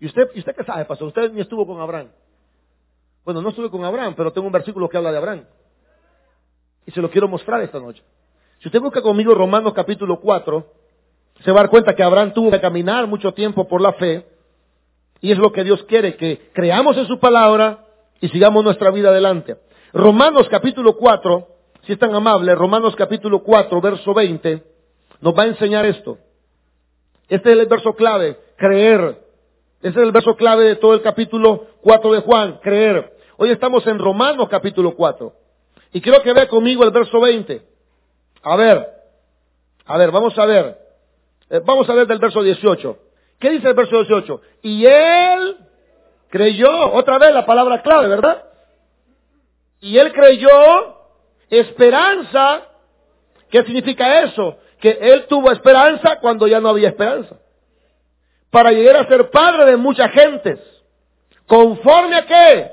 [0.00, 1.08] ¿Y usted, ¿y usted qué sabe, pastor?
[1.08, 2.08] Usted ni estuvo con Abraham.
[3.24, 5.44] Bueno, no estuve con Abraham, pero tengo un versículo que habla de Abraham.
[6.86, 8.02] Y se lo quiero mostrar esta noche.
[8.60, 10.66] Si usted busca conmigo Romanos capítulo 4,
[11.44, 14.26] se va a dar cuenta que Abraham tuvo que caminar mucho tiempo por la fe.
[15.20, 17.86] Y es lo que Dios quiere, que creamos en su palabra
[18.20, 19.56] y sigamos nuestra vida adelante.
[19.92, 21.48] Romanos capítulo 4,
[21.82, 24.62] si es tan amable, Romanos capítulo 4, verso 20,
[25.20, 26.18] nos va a enseñar esto.
[27.28, 29.29] Este es el verso clave, creer.
[29.82, 33.16] Ese es el verso clave de todo el capítulo 4 de Juan, creer.
[33.38, 35.32] Hoy estamos en Romanos capítulo 4.
[35.94, 37.62] Y quiero que vea conmigo el verso 20.
[38.42, 38.86] A ver,
[39.86, 40.76] a ver, vamos a ver.
[41.48, 42.98] Eh, vamos a ver del verso 18.
[43.38, 44.42] ¿Qué dice el verso 18?
[44.60, 45.56] Y él
[46.28, 48.44] creyó, otra vez la palabra clave, ¿verdad?
[49.80, 50.50] Y él creyó
[51.48, 52.64] esperanza.
[53.48, 54.58] ¿Qué significa eso?
[54.78, 57.39] Que él tuvo esperanza cuando ya no había esperanza
[58.50, 60.58] para llegar a ser padre de muchas gentes.
[61.46, 62.70] ¿Conforme a qué?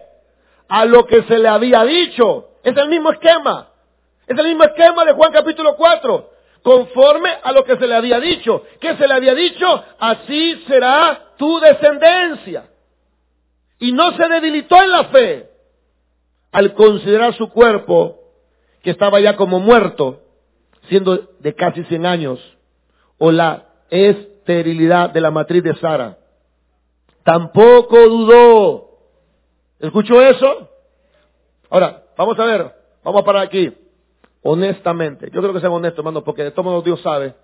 [0.67, 2.49] A lo que se le había dicho.
[2.63, 3.69] Es el mismo esquema.
[4.25, 6.29] Es el mismo esquema de Juan capítulo 4.
[6.63, 8.63] Conforme a lo que se le había dicho.
[8.79, 9.83] ¿Qué se le había dicho?
[9.99, 12.65] Así será tu descendencia.
[13.79, 15.49] Y no se debilitó en la fe
[16.51, 18.19] al considerar su cuerpo
[18.81, 20.21] que estaba ya como muerto,
[20.89, 22.57] siendo de casi 100 años,
[23.17, 24.15] o la es
[24.53, 26.17] de la matriz de Sara.
[27.23, 28.89] tampoco dudó.
[29.79, 30.69] ¿Escuchó eso?
[31.69, 33.75] Ahora, vamos a ver, vamos a parar aquí.
[34.41, 37.36] Honestamente, yo creo que sea honesto, hermano, porque de todos modos Dios sabe.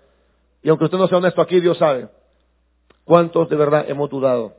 [0.62, 2.08] Y aunque usted no sea honesto aquí, Dios sabe.
[3.04, 4.54] ¿Cuántos de verdad hemos dudado?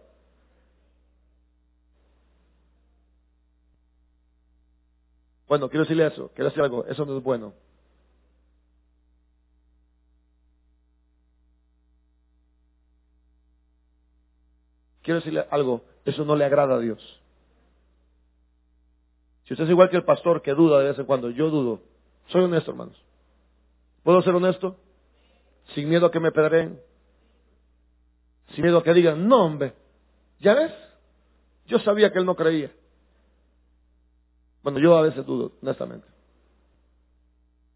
[5.47, 7.53] Bueno, quiero decirle eso, quiero decir algo, eso no es bueno.
[15.05, 16.99] Quiero decirle algo, eso no le agrada a Dios.
[19.43, 21.81] Si usted es igual que el pastor que duda de vez en cuando, yo dudo.
[22.29, 22.99] Soy honesto, hermanos.
[24.01, 24.77] ¿Puedo ser honesto?
[25.75, 26.81] Sin miedo a que me pedreen.
[28.55, 29.75] Sin miedo a que digan, no, hombre.
[30.39, 30.73] ¿Ya ves?
[31.67, 32.71] Yo sabía que él no creía.
[34.63, 36.07] Bueno, yo a veces dudo, honestamente.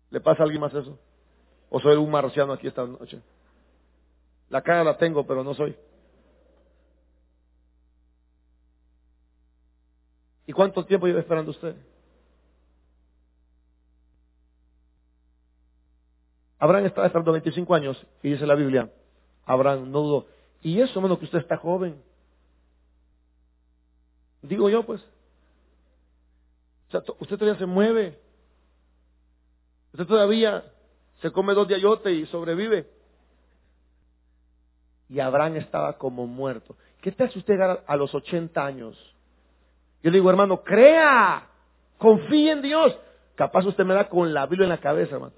[0.10, 0.98] ¿Le pasa a alguien más eso?
[1.70, 3.22] ¿O soy un marciano aquí esta noche?
[4.50, 5.78] La cara la tengo, pero no soy.
[10.50, 11.76] ¿Y cuánto tiempo lleva esperando usted?
[16.58, 18.92] Abraham estaba esperando 25 años y dice la Biblia,
[19.46, 20.26] Abraham no dudó.
[20.64, 22.02] Y eso menos que usted está joven.
[24.42, 25.02] Digo yo pues.
[26.88, 28.20] O sea, usted todavía se mueve.
[29.94, 30.64] Usted todavía
[31.22, 32.90] se come dos de ayote y sobrevive.
[35.10, 36.76] Y Abraham estaba como muerto.
[37.02, 38.98] ¿Qué tal si usted llega a los 80 años?
[40.02, 41.48] Yo digo, hermano, crea,
[41.98, 42.98] confíe en Dios.
[43.36, 45.34] Capaz usted me da con la Biblia en la cabeza, hermano.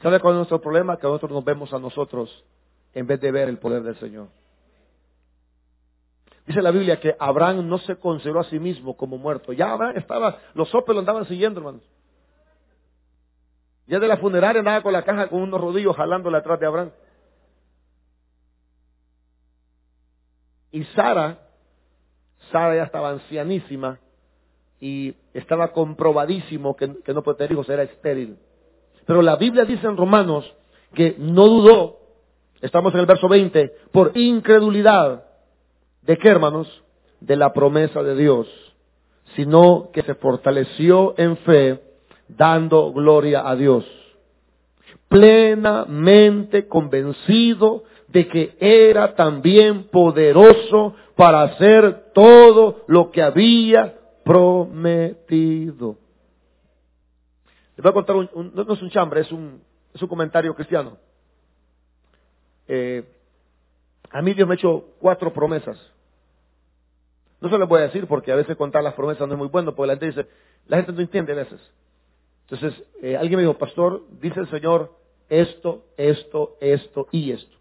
[0.00, 0.96] ¿Sabe cuál es nuestro problema?
[0.96, 2.44] Que nosotros nos vemos a nosotros
[2.94, 4.28] en vez de ver el poder del Señor.
[6.46, 9.52] Dice la Biblia que Abraham no se consideró a sí mismo como muerto.
[9.52, 11.82] Ya Abraham estaba, los sopes lo andaban siguiendo, hermanos.
[13.86, 16.90] Ya de la funeraria andaba con la caja con unos rodillos jalándole atrás de Abraham.
[20.72, 21.38] Y Sara,
[22.50, 23.98] Sara ya estaba ancianísima
[24.80, 28.36] y estaba comprobadísimo que, no puede tener hijos, era estéril.
[29.06, 30.52] Pero la Biblia dice en Romanos
[30.94, 31.98] que no dudó,
[32.60, 35.24] estamos en el verso 20, por incredulidad
[36.08, 36.66] ¿De qué, hermanos?
[37.20, 38.48] De la promesa de Dios,
[39.36, 41.82] sino que se fortaleció en fe,
[42.28, 43.84] dando gloria a Dios.
[45.08, 55.96] Plenamente convencido de que era también poderoso para hacer todo lo que había prometido.
[57.76, 59.62] Les voy a contar, un, no es un chambre, es un,
[59.94, 60.96] es un comentario cristiano.
[62.66, 63.04] Eh,
[64.10, 65.78] a mí Dios me ha hecho cuatro promesas.
[67.40, 69.48] No se lo voy a decir porque a veces contar las promesas no es muy
[69.48, 70.28] bueno, porque la gente dice,
[70.66, 71.60] la gente no entiende a veces.
[72.48, 74.92] Entonces, eh, alguien me dijo, pastor, dice el Señor
[75.28, 77.57] esto, esto, esto y esto.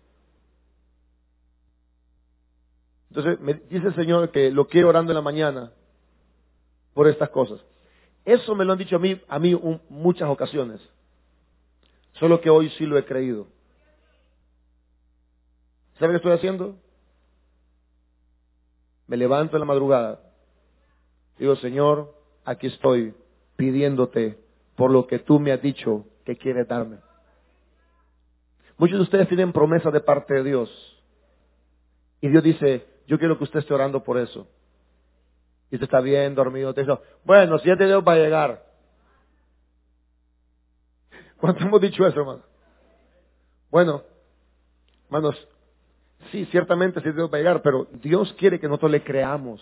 [3.10, 5.72] Entonces, me dice el Señor que lo quiero orando en la mañana
[6.94, 7.60] por estas cosas.
[8.26, 10.82] Eso me lo han dicho a mí, a mí muchas ocasiones.
[12.14, 13.48] Solo que hoy sí lo he creído.
[16.00, 16.76] ¿Sabe qué estoy haciendo?
[19.08, 20.20] me levanto en la madrugada,
[21.40, 23.16] digo, Señor, aquí estoy
[23.56, 24.38] pidiéndote
[24.76, 26.98] por lo que tú me has dicho que quieres darme.
[28.78, 31.04] Muchos de ustedes tienen promesas de parte de Dios.
[32.22, 34.48] Y Dios dice, yo quiero que usted esté orando por eso.
[35.72, 36.74] Y usted está bien dormido.
[36.74, 38.66] Te dice, bueno, siete Dios va a llegar.
[41.38, 42.44] ¿Cuánto hemos dicho eso, hermano?
[43.70, 44.04] Bueno,
[45.06, 45.48] hermanos,
[46.32, 49.62] Sí, ciertamente sí Dios va a llegar, pero Dios quiere que nosotros le creamos.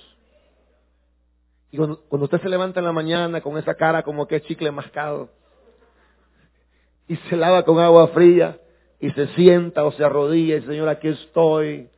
[1.72, 5.30] Y cuando, usted se levanta en la mañana con esa cara como que chicle mascado,
[7.08, 8.60] y se lava con agua fría,
[9.00, 11.90] y se sienta o se arrodilla, y Señor, aquí estoy,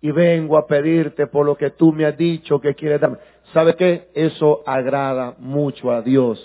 [0.00, 3.18] y vengo a pedirte por lo que tú me has dicho que quieres darme.
[3.52, 4.10] ¿Sabe qué?
[4.14, 6.40] Eso agrada mucho a Dios.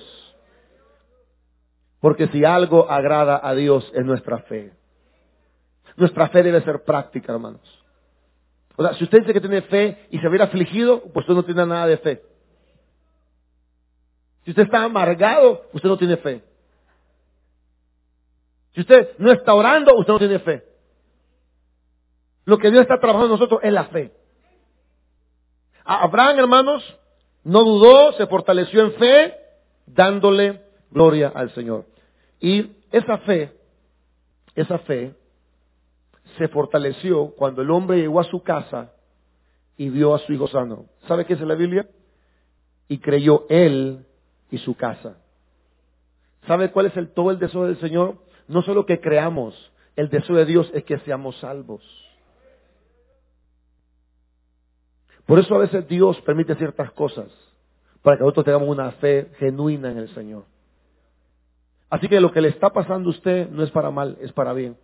[1.99, 4.73] Porque si algo agrada a Dios es nuestra fe.
[5.95, 7.61] Nuestra fe debe ser práctica, hermanos.
[8.75, 11.45] O sea, si usted dice que tiene fe y se hubiera afligido, pues usted no
[11.45, 12.21] tiene nada de fe.
[14.43, 16.43] Si usted está amargado, usted no tiene fe.
[18.73, 20.74] Si usted no está orando, usted no tiene fe.
[22.45, 24.11] Lo que Dios está trabajando en nosotros es la fe.
[25.83, 26.83] Abraham, hermanos,
[27.43, 29.33] no dudó, se fortaleció en fe,
[29.85, 31.85] dándole gloria al Señor.
[32.39, 33.51] Y esa fe,
[34.55, 35.13] esa fe
[36.37, 38.91] se fortaleció cuando el hombre llegó a su casa
[39.77, 40.85] y vio a su hijo sano.
[41.07, 41.87] ¿Sabe qué es la Biblia?
[42.87, 44.05] Y creyó él
[44.51, 45.17] y su casa.
[46.47, 48.17] ¿Sabe cuál es el todo el deseo del Señor?
[48.47, 51.81] No solo que creamos, El deseo de Dios es que seamos salvos.
[55.25, 57.27] Por eso a veces Dios permite ciertas cosas
[58.01, 60.43] para que nosotros tengamos una fe genuina en el Señor.
[61.89, 64.53] Así que lo que le está pasando a usted no es para mal, es para
[64.53, 64.77] bien.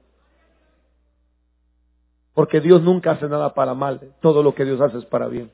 [2.34, 5.52] Porque Dios nunca hace nada para mal, todo lo que Dios hace es para bien.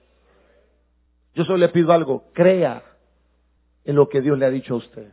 [1.34, 2.84] Yo solo le pido algo, crea
[3.84, 5.12] en lo que Dios le ha dicho a usted.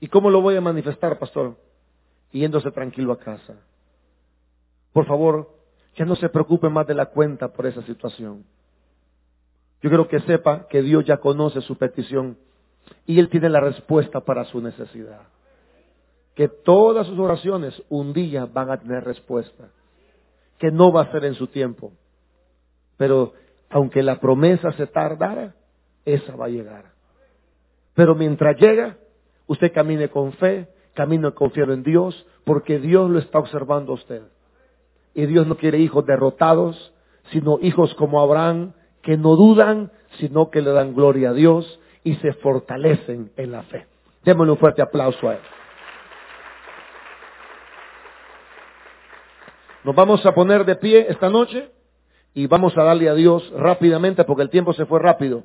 [0.00, 1.56] ¿Y cómo lo voy a manifestar, pastor?
[2.32, 3.54] Yéndose tranquilo a casa.
[4.92, 5.48] Por favor,
[5.96, 8.44] ya no se preocupe más de la cuenta por esa situación.
[9.82, 12.38] Yo quiero que sepa que Dios ya conoce su petición
[13.06, 15.22] y Él tiene la respuesta para su necesidad.
[16.34, 19.68] Que todas sus oraciones un día van a tener respuesta.
[20.58, 21.92] Que no va a ser en su tiempo.
[22.96, 23.34] Pero
[23.68, 25.54] aunque la promesa se tardara,
[26.04, 26.92] esa va a llegar.
[27.94, 28.96] Pero mientras llega,
[29.46, 34.22] usted camine con fe, camine confiado en Dios, porque Dios lo está observando a usted.
[35.14, 36.92] Y Dios no quiere hijos derrotados,
[37.30, 42.14] sino hijos como Abraham, que no dudan, sino que le dan gloria a Dios y
[42.16, 43.86] se fortalecen en la fe.
[44.24, 45.40] Démosle un fuerte aplauso a él.
[49.84, 51.70] Nos vamos a poner de pie esta noche
[52.34, 55.42] y vamos a darle a Dios rápidamente, porque el tiempo se fue rápido.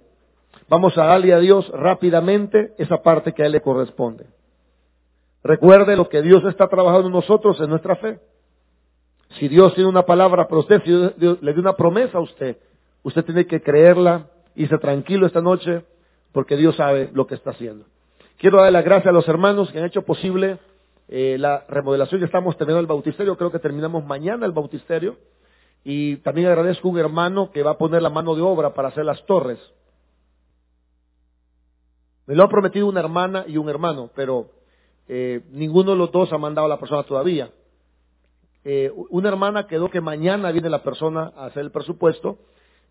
[0.70, 4.26] Vamos a darle a Dios rápidamente esa parte que a Él le corresponde.
[5.44, 8.20] Recuerde lo que Dios está trabajando en nosotros, en nuestra fe.
[9.32, 12.58] Si Dios tiene una palabra para usted, si Dios le dio una promesa a usted,
[13.04, 15.84] usted tiene que creerla y ser tranquilo esta noche
[16.32, 17.86] porque Dios sabe lo que está haciendo.
[18.38, 20.60] Quiero dar las gracias a los hermanos que han hecho posible
[21.08, 22.20] eh, la remodelación.
[22.20, 25.18] Ya estamos terminando el bautisterio, creo que terminamos mañana el bautisterio.
[25.84, 28.90] Y también agradezco a un hermano que va a poner la mano de obra para
[28.90, 29.60] hacer las torres.
[32.26, 34.50] Me lo ha prometido una hermana y un hermano, pero
[35.08, 37.50] eh, ninguno de los dos ha mandado a la persona todavía.
[38.64, 42.40] Eh, una hermana quedó que mañana viene la persona a hacer el presupuesto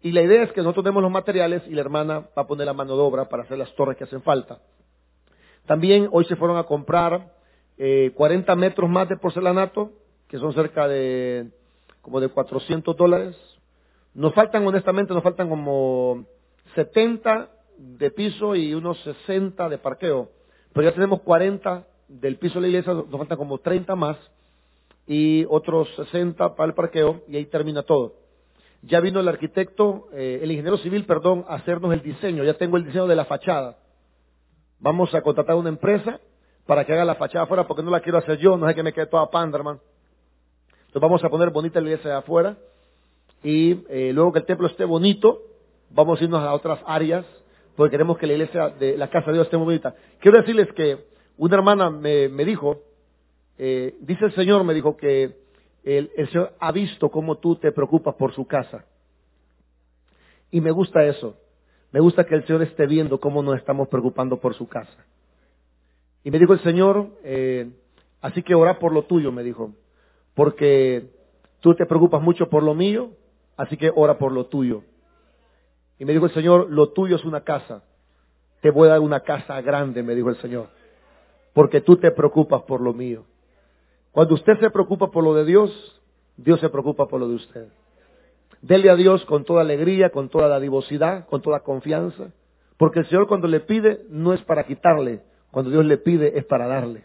[0.02, 2.66] y la idea es que nosotros demos los materiales y la hermana va a poner
[2.66, 4.60] la mano de obra para hacer las torres que hacen falta.
[5.66, 7.32] También hoy se fueron a comprar
[7.76, 9.92] eh, 40 metros más de porcelanato,
[10.28, 11.50] que son cerca de
[12.02, 13.36] como de 400 dólares.
[14.14, 16.24] Nos faltan, honestamente, nos faltan como
[16.74, 20.30] 70 de piso y unos 60 de parqueo.
[20.72, 24.16] Pero ya tenemos 40 del piso de la iglesia, nos faltan como 30 más
[25.06, 28.14] y otros 60 para el parqueo y ahí termina todo.
[28.82, 32.44] Ya vino el arquitecto, eh, el ingeniero civil, perdón, a hacernos el diseño.
[32.44, 33.78] Ya tengo el diseño de la fachada.
[34.78, 36.20] Vamos a contratar una empresa
[36.66, 38.82] para que haga la fachada afuera porque no la quiero hacer yo, no sé que
[38.82, 39.58] me quede toda panda.
[39.58, 39.80] Entonces
[41.00, 42.56] vamos a poner bonita la iglesia de afuera
[43.42, 45.40] y eh, luego que el templo esté bonito,
[45.90, 47.24] vamos a irnos a otras áreas
[47.76, 49.94] porque queremos que la iglesia de la casa de Dios esté muy bonita.
[50.20, 52.80] Quiero decirles que una hermana me, me dijo,
[53.58, 55.36] eh, dice el Señor, me dijo que
[55.82, 58.84] el, Señor ha visto cómo tú te preocupas por su casa.
[60.50, 61.36] Y me gusta eso.
[61.92, 65.06] Me gusta que el Señor esté viendo cómo nos estamos preocupando por su casa.
[66.24, 67.70] Y me dijo el Señor, eh,
[68.20, 69.72] así que ora por lo tuyo, me dijo,
[70.34, 71.10] porque
[71.60, 73.12] tú te preocupas mucho por lo mío,
[73.56, 74.82] así que ora por lo tuyo.
[75.98, 77.84] Y me dijo el Señor, lo tuyo es una casa.
[78.60, 80.68] Te voy a dar una casa grande, me dijo el Señor,
[81.54, 83.24] porque tú te preocupas por lo mío.
[84.16, 85.70] Cuando usted se preocupa por lo de Dios,
[86.38, 87.68] Dios se preocupa por lo de usted.
[88.62, 92.28] Dele a Dios con toda alegría, con toda dadivosidad, con toda confianza,
[92.78, 96.46] porque el Señor cuando le pide no es para quitarle, cuando Dios le pide es
[96.46, 97.04] para darle.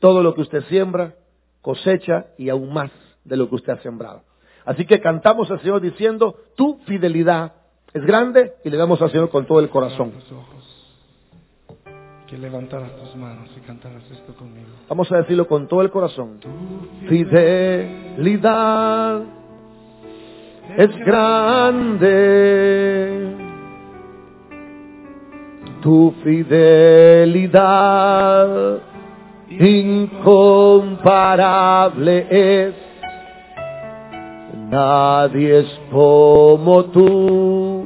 [0.00, 1.14] Todo lo que usted siembra,
[1.62, 2.90] cosecha y aún más
[3.24, 4.20] de lo que usted ha sembrado.
[4.66, 7.54] Así que cantamos al Señor diciendo, tu fidelidad
[7.94, 10.12] es grande y le damos al Señor con todo el corazón
[12.32, 14.70] que levantaras tus manos y cantaras esto conmigo.
[14.88, 16.38] Vamos a decirlo con todo el corazón.
[16.40, 16.48] Tu
[17.06, 19.20] fidelidad
[20.78, 22.16] es grande.
[25.82, 27.68] Tu fidelidad
[29.50, 32.74] incomparable es.
[34.70, 37.84] Nadie es como tú,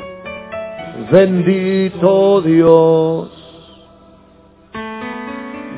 [1.11, 3.36] bendito Dios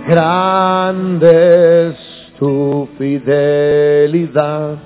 [0.08, 1.96] grande es
[2.38, 4.78] tu fidelidad.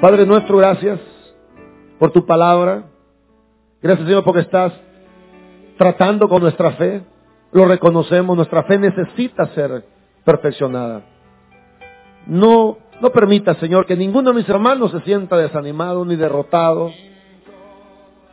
[0.00, 0.98] Padre nuestro, gracias
[1.98, 2.84] por tu palabra.
[3.82, 4.72] Gracias Señor porque estás
[5.76, 7.02] tratando con nuestra fe.
[7.52, 9.84] Lo reconocemos, nuestra fe necesita ser
[10.24, 11.02] perfeccionada.
[12.26, 16.90] No, no permita, Señor, que ninguno de mis hermanos se sienta desanimado ni derrotado,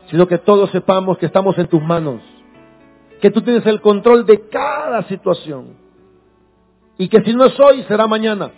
[0.09, 2.21] sino que todos sepamos que estamos en tus manos,
[3.19, 5.88] que tú tienes el control de cada situación
[6.99, 8.51] Y que si no es hoy, será mañana.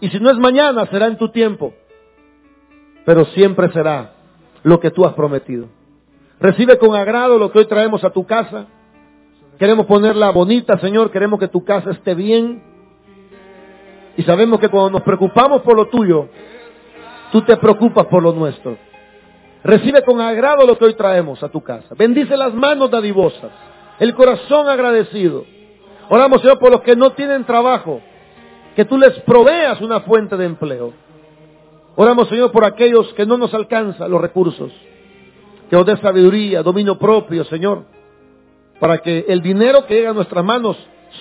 [0.00, 1.72] Y si no es mañana, será en tu tiempo.
[3.06, 4.12] Pero siempre será
[4.62, 5.66] lo que tú has prometido.
[6.38, 8.66] Recibe con agrado lo que hoy traemos a tu casa.
[9.58, 11.10] Queremos ponerla bonita, Señor.
[11.10, 12.62] Queremos que tu casa esté bien.
[14.18, 16.28] Y sabemos que cuando nos preocupamos por lo tuyo,
[17.32, 18.76] tú te preocupas por lo nuestro.
[19.64, 21.94] Recibe con agrado lo que hoy traemos a tu casa.
[21.96, 23.50] Bendice las manos dadivosas,
[23.98, 25.55] el corazón agradecido.
[26.08, 28.00] Oramos, Señor, por los que no tienen trabajo,
[28.74, 30.92] que tú les proveas una fuente de empleo.
[31.96, 34.72] Oramos, Señor, por aquellos que no nos alcanzan los recursos,
[35.68, 37.84] que os dé sabiduría, dominio propio, Señor,
[38.78, 40.76] para que el dinero que llega a nuestras manos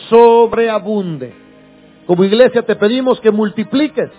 [0.10, 1.34] sobreabunde.
[2.06, 4.12] Como iglesia te pedimos que multipliques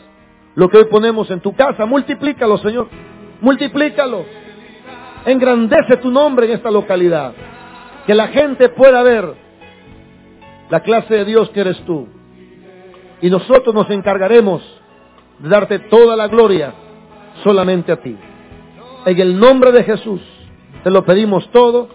[0.55, 1.87] lo que hoy ponemos en tu casa.
[1.87, 2.89] Multiplícalo, Señor.
[3.41, 4.25] Multiplícalo.
[5.27, 7.33] Engrandece tu nombre en esta localidad.
[8.07, 9.46] Que la gente pueda ver
[10.71, 12.07] la clase de Dios que eres tú.
[13.21, 14.63] Y nosotros nos encargaremos
[15.39, 16.75] de darte toda la gloria
[17.43, 18.17] solamente a ti.
[19.07, 20.21] En el nombre de Jesús
[20.83, 21.89] te lo pedimos todo.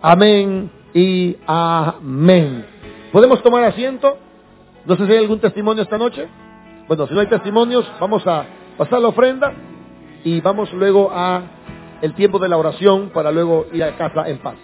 [0.00, 2.66] Amén y amén.
[3.12, 4.16] ¿Podemos tomar asiento?
[4.86, 6.26] No sé si hay algún testimonio esta noche.
[6.88, 8.44] Bueno, si no hay testimonios, vamos a
[8.76, 9.52] pasar la ofrenda
[10.24, 11.42] y vamos luego a
[12.00, 14.56] el tiempo de la oración para luego ir a casa en paz.